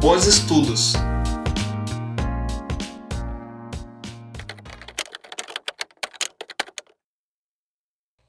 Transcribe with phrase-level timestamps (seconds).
[0.00, 0.94] Bons estudos!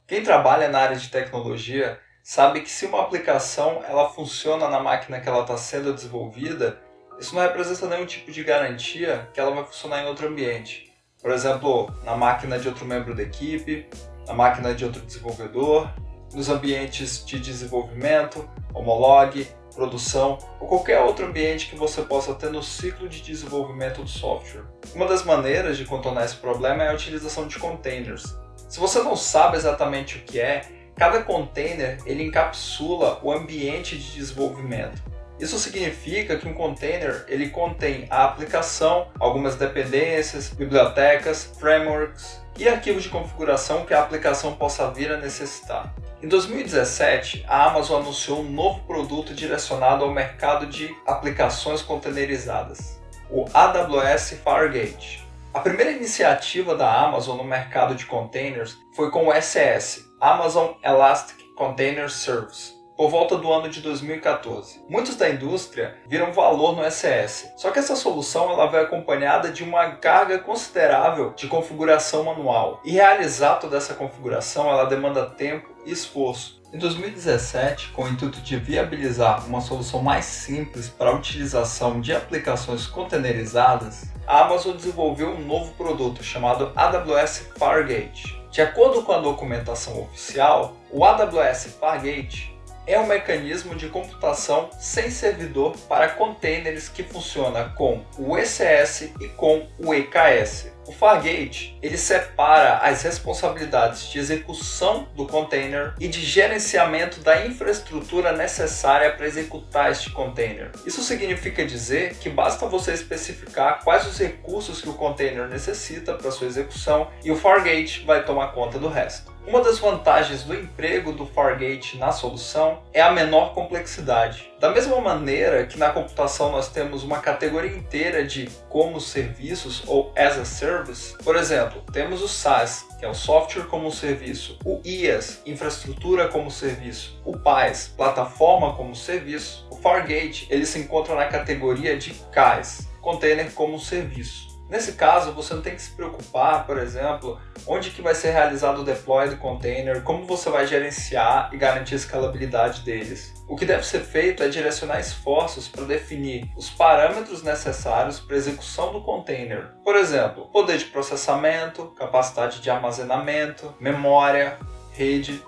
[0.06, 5.22] Quem trabalha na área de tecnologia sabe que se uma aplicação ela funciona na máquina
[5.22, 6.78] que ela está sendo desenvolvida,
[7.18, 10.94] isso não representa nenhum tipo de garantia que ela vai funcionar em outro ambiente.
[11.22, 13.88] Por exemplo, na máquina de outro membro da equipe,
[14.28, 15.90] na máquina de outro desenvolvedor,
[16.34, 22.62] nos ambientes de desenvolvimento, homologue, produção ou qualquer outro ambiente que você possa ter no
[22.62, 24.64] ciclo de desenvolvimento do software.
[24.94, 28.38] Uma das maneiras de contornar esse problema é a utilização de containers.
[28.70, 30.62] Se você não sabe exatamente o que é,
[30.96, 35.02] cada container ele encapsula o ambiente de desenvolvimento.
[35.40, 43.02] Isso significa que um container ele contém a aplicação, algumas dependências, bibliotecas, frameworks e arquivos
[43.02, 45.96] de configuração que a aplicação possa vir a necessitar.
[46.24, 53.46] Em 2017, a Amazon anunciou um novo produto direcionado ao mercado de aplicações containerizadas, o
[53.52, 55.28] AWS Fargate.
[55.52, 61.38] A primeira iniciativa da Amazon no mercado de containers foi com o SS, Amazon Elastic
[61.56, 64.84] Container Service, por volta do ano de 2014.
[64.88, 69.64] Muitos da indústria viram valor no SS, só que essa solução ela veio acompanhada de
[69.64, 72.82] uma carga considerável de configuração manual.
[72.84, 76.62] E realizar toda essa configuração ela demanda tempo e esforço.
[76.74, 82.14] Em 2017, com o intuito de viabilizar uma solução mais simples para a utilização de
[82.14, 88.42] aplicações containerizadas, a Amazon desenvolveu um novo produto chamado AWS Fargate.
[88.50, 92.51] De acordo com a documentação oficial, o AWS Fargate
[92.86, 99.28] é um mecanismo de computação sem servidor para containers que funciona com o ECS e
[99.30, 100.72] com o EKS.
[100.88, 108.32] O Fargate ele separa as responsabilidades de execução do container e de gerenciamento da infraestrutura
[108.32, 110.72] necessária para executar este container.
[110.86, 116.32] Isso significa dizer que basta você especificar quais os recursos que o container necessita para
[116.32, 119.32] sua execução e o Fargate vai tomar conta do resto.
[119.46, 124.52] Uma das vantagens do emprego do Fargate na solução é a menor complexidade.
[124.60, 130.14] Da mesma maneira que na computação nós temos uma categoria inteira de como serviços ou
[130.16, 134.80] as a service, por exemplo, temos o SaaS, que é o software como serviço, o
[134.86, 141.26] IaaS, infraestrutura como serviço, o PaaS, plataforma como serviço, o Fargate, ele se encontra na
[141.26, 144.51] categoria de CAS, container como serviço.
[144.72, 147.38] Nesse caso, você não tem que se preocupar, por exemplo,
[147.68, 151.96] onde que vai ser realizado o deploy do container, como você vai gerenciar e garantir
[151.96, 153.34] a escalabilidade deles.
[153.50, 158.38] O que deve ser feito é direcionar esforços para definir os parâmetros necessários para a
[158.38, 159.74] execução do container.
[159.84, 164.58] Por exemplo, poder de processamento, capacidade de armazenamento, memória,
[164.94, 165.44] rede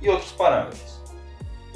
[0.00, 0.97] e outros parâmetros.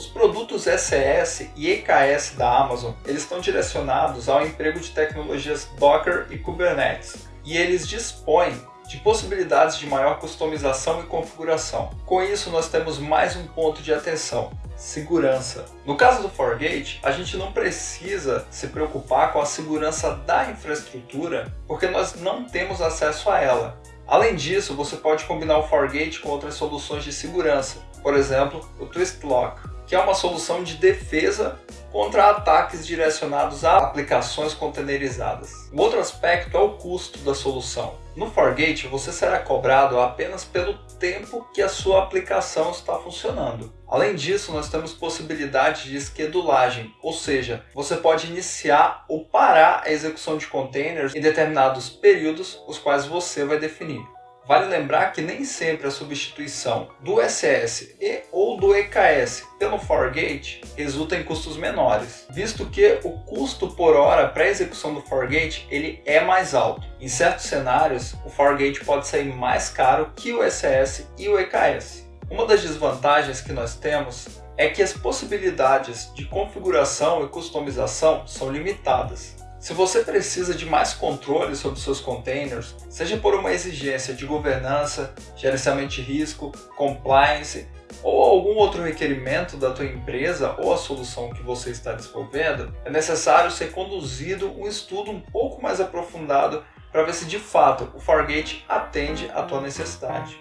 [0.02, 6.26] Os produtos SS e EKS da Amazon eles estão direcionados ao emprego de tecnologias Docker
[6.28, 8.52] e Kubernetes e eles dispõem
[8.88, 11.90] de possibilidades de maior customização e configuração.
[12.04, 15.66] Com isso, nós temos mais um ponto de atenção: segurança.
[15.86, 21.54] No caso do Fargate, a gente não precisa se preocupar com a segurança da infraestrutura
[21.68, 23.80] porque nós não temos acesso a ela.
[24.04, 28.86] Além disso, você pode combinar o Fargate com outras soluções de segurança, por exemplo, o
[28.86, 31.60] Twist Lock que é uma solução de defesa
[31.92, 35.70] contra ataques direcionados a aplicações containerizadas.
[35.70, 37.98] O outro aspecto é o custo da solução.
[38.16, 43.70] No Fargate, você será cobrado apenas pelo tempo que a sua aplicação está funcionando.
[43.86, 49.92] Além disso, nós temos possibilidade de esquedulagem, ou seja, você pode iniciar ou parar a
[49.92, 54.02] execução de containers em determinados períodos, os quais você vai definir.
[54.46, 60.60] Vale lembrar que nem sempre a substituição do SS e ou do EKS pelo Fargate
[60.76, 66.02] resulta em custos menores, visto que o custo por hora para execução do Fargate ele
[66.04, 66.86] é mais alto.
[67.00, 72.10] Em certos cenários, o Fargate pode sair mais caro que o SS e o EKS.
[72.28, 78.50] Uma das desvantagens que nós temos é que as possibilidades de configuração e customização são
[78.50, 79.41] limitadas.
[79.62, 85.14] Se você precisa de mais controle sobre seus containers, seja por uma exigência de governança,
[85.36, 87.68] gerenciamento de risco, compliance
[88.02, 92.90] ou algum outro requerimento da tua empresa ou a solução que você está desenvolvendo, é
[92.90, 98.00] necessário ser conduzido um estudo um pouco mais aprofundado para ver se de fato o
[98.00, 100.40] Fargate atende à tua necessidade.